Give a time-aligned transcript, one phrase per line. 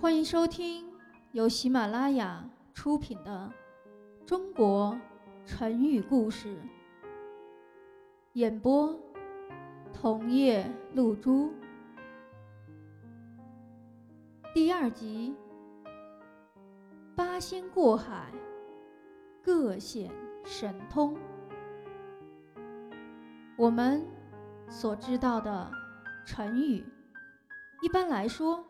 [0.00, 0.90] 欢迎收听
[1.32, 2.42] 由喜马拉雅
[2.72, 3.52] 出品的
[4.24, 4.98] 《中国
[5.44, 6.48] 成语故事》，
[8.32, 8.98] 演播
[9.92, 11.52] 桐叶露珠，
[14.54, 15.36] 第二集：
[17.14, 18.32] 八仙过海，
[19.42, 20.10] 各显
[20.42, 21.14] 神通。
[23.54, 24.02] 我们
[24.66, 25.70] 所知道的
[26.24, 26.82] 成语，
[27.82, 28.64] 一般来说。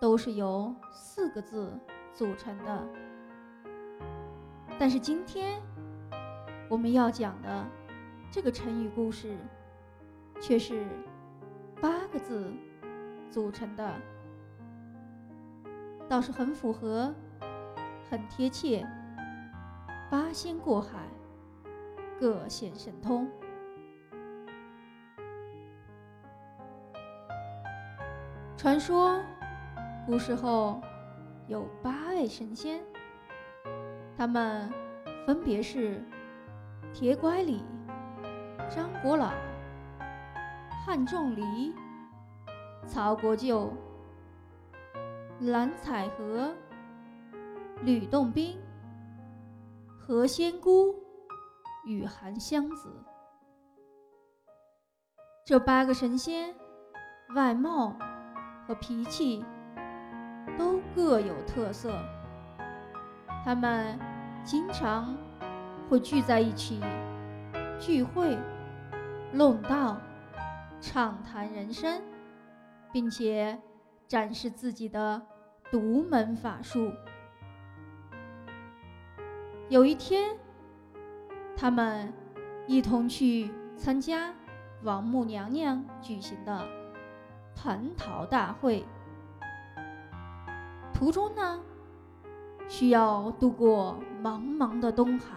[0.00, 1.78] 都是由四个字
[2.14, 2.88] 组成的，
[4.78, 5.60] 但是今天
[6.70, 7.66] 我们要讲的
[8.30, 9.36] 这个成语故事，
[10.40, 10.86] 却是
[11.82, 12.50] 八个字
[13.30, 13.94] 组成的，
[16.08, 17.14] 倒是很符合，
[18.10, 18.86] 很贴切。
[20.10, 21.06] 八仙过海，
[22.18, 23.30] 各显神通。
[28.56, 29.22] 传说。
[30.10, 30.82] 古时候
[31.46, 32.82] 有八位神仙，
[34.18, 34.68] 他们
[35.24, 36.04] 分别是
[36.92, 37.62] 铁拐李、
[38.68, 39.30] 张果老、
[40.84, 41.72] 汉仲离、
[42.88, 43.72] 曹国舅、
[45.42, 46.52] 蓝采和、
[47.84, 48.58] 吕洞宾、
[49.96, 50.92] 何仙姑
[51.86, 52.92] 与韩湘子。
[55.46, 56.52] 这八个神仙
[57.36, 57.96] 外貌
[58.66, 59.44] 和脾气。
[60.60, 61.90] 都各有特色，
[63.42, 63.98] 他们
[64.44, 65.16] 经常
[65.88, 66.82] 会聚在一起
[67.78, 68.36] 聚会、
[69.32, 69.96] 论道、
[70.78, 72.02] 畅谈人生，
[72.92, 73.58] 并且
[74.06, 75.22] 展示自己的
[75.70, 76.92] 独门法术。
[79.70, 80.36] 有一天，
[81.56, 82.12] 他们
[82.66, 84.34] 一同去参加
[84.82, 86.68] 王母娘娘举行的
[87.56, 88.84] 蟠桃大会。
[91.00, 91.58] 途中呢，
[92.68, 95.34] 需要渡过茫茫的东海。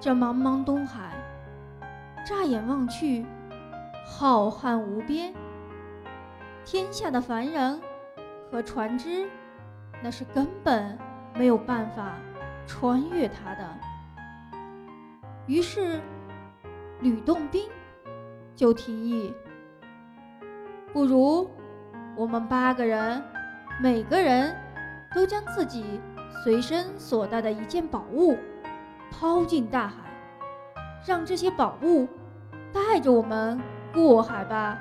[0.00, 1.12] 这茫茫东海，
[2.26, 3.26] 乍眼望去，
[4.06, 5.34] 浩瀚无边。
[6.64, 7.78] 天下的凡人
[8.50, 9.28] 和船只，
[10.02, 10.98] 那是根本
[11.34, 12.14] 没有办法
[12.66, 13.68] 穿越它的。
[15.46, 16.00] 于是，
[17.02, 17.68] 吕洞宾
[18.56, 19.34] 就提议：
[20.90, 21.50] 不如
[22.16, 23.22] 我们八个人。
[23.80, 24.54] 每个人
[25.14, 26.00] 都将自己
[26.42, 28.38] 随身所带的一件宝物
[29.10, 29.94] 抛进大海，
[31.06, 32.08] 让这些宝物
[32.72, 33.60] 带着我们
[33.92, 34.78] 过海吧。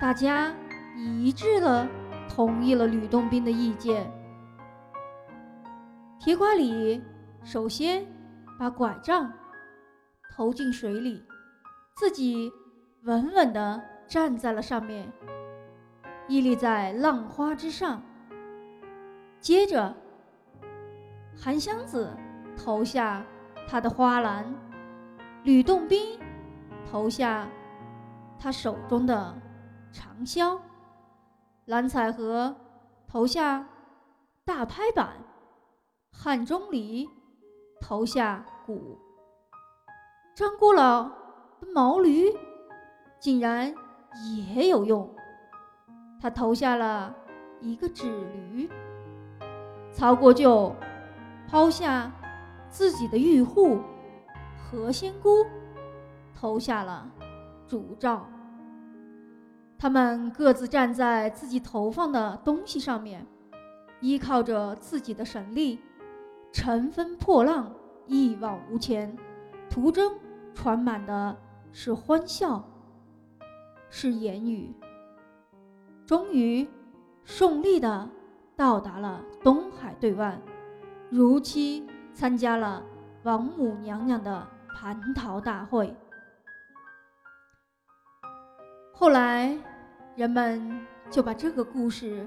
[0.00, 0.52] 大家
[0.96, 1.86] 一致的
[2.28, 4.10] 同意了吕洞宾的意见。
[6.18, 7.02] 铁拐李
[7.44, 8.04] 首先
[8.58, 9.32] 把拐杖
[10.34, 11.22] 投进水里，
[11.94, 12.52] 自己
[13.04, 15.10] 稳稳地站在了上面。
[16.28, 18.02] 屹立在浪花之上。
[19.40, 19.94] 接着，
[21.36, 22.10] 韩湘子
[22.56, 23.24] 投下
[23.68, 24.52] 他的花篮，
[25.44, 26.18] 吕洞宾
[26.90, 27.48] 投下
[28.38, 29.34] 他手中的
[29.92, 30.58] 长箫，
[31.66, 32.56] 蓝采和
[33.06, 33.68] 投下
[34.44, 35.10] 大拍板，
[36.12, 37.08] 汉钟离
[37.80, 38.98] 投下鼓，
[40.34, 41.04] 张果老
[41.60, 42.26] 的毛驴
[43.20, 43.72] 竟然
[44.54, 45.14] 也有用。
[46.20, 47.14] 他投下了
[47.60, 48.68] 一个纸驴，
[49.92, 50.74] 曹国舅
[51.48, 52.10] 抛下
[52.68, 53.78] 自己的玉户，
[54.56, 55.44] 何仙姑
[56.34, 57.10] 投下了
[57.66, 58.26] 烛照。
[59.78, 63.26] 他们各自站在自己投放的东西上面，
[64.00, 65.78] 依靠着自己的神力，
[66.50, 67.70] 乘风破浪，
[68.06, 69.16] 一往无前。
[69.68, 70.14] 途中
[70.54, 71.36] 传满的
[71.72, 72.64] 是欢笑，
[73.90, 74.74] 是言语。
[76.06, 76.64] 终于
[77.24, 78.08] 顺利的
[78.54, 80.38] 到达了东海对岸，
[81.10, 82.80] 如期参加了
[83.24, 85.92] 王母娘娘的蟠桃大会。
[88.92, 89.58] 后来，
[90.14, 90.80] 人们
[91.10, 92.24] 就把这个故事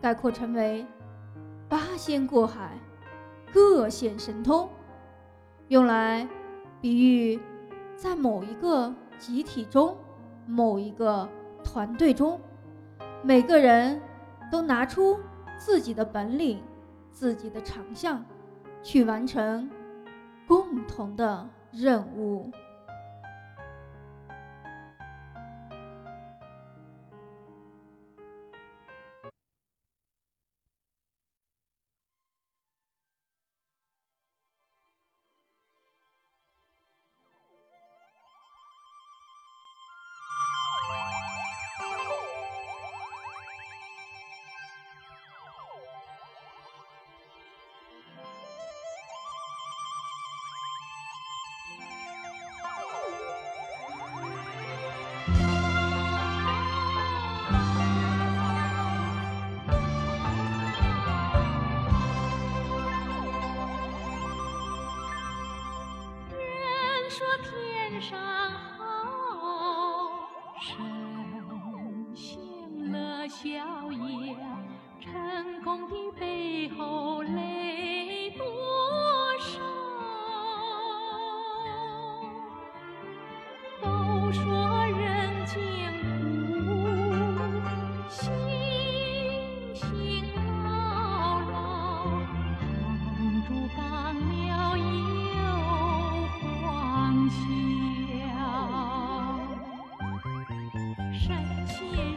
[0.00, 0.86] 概括成为
[1.68, 2.78] “八仙过海，
[3.52, 4.68] 各显神通”，
[5.66, 6.26] 用来
[6.80, 7.40] 比喻
[7.96, 9.96] 在某一个集体中、
[10.46, 11.28] 某一个
[11.64, 12.40] 团队中。
[13.22, 14.00] 每个人
[14.50, 15.18] 都拿出
[15.58, 16.62] 自己的本领、
[17.10, 18.24] 自己的长项，
[18.82, 19.68] 去完成
[20.46, 22.50] 共同的任务。
[68.00, 68.37] 山。
[101.18, 102.07] 山涧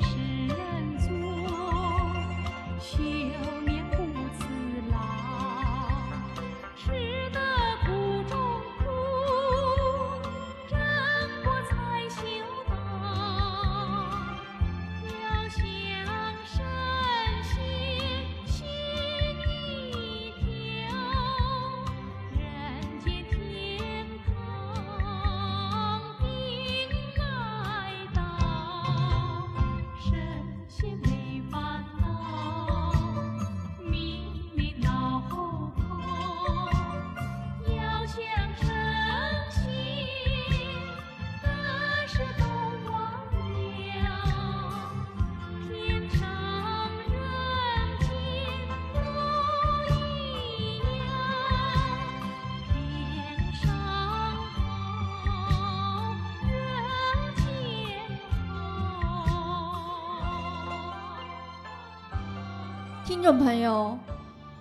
[63.12, 64.00] 听众朋友，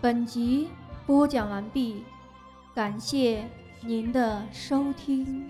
[0.00, 0.70] 本集
[1.06, 2.02] 播讲完毕，
[2.74, 3.48] 感谢
[3.80, 5.48] 您的收听。